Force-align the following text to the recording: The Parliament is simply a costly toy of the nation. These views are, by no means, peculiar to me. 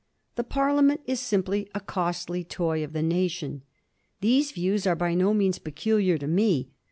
The 0.35 0.43
Parliament 0.43 1.01
is 1.05 1.19
simply 1.19 1.69
a 1.75 1.79
costly 1.79 2.43
toy 2.43 2.83
of 2.83 2.91
the 2.93 3.03
nation. 3.03 3.61
These 4.19 4.49
views 4.53 4.87
are, 4.87 4.95
by 4.95 5.13
no 5.13 5.31
means, 5.31 5.59
peculiar 5.59 6.17
to 6.17 6.27
me. 6.27 6.71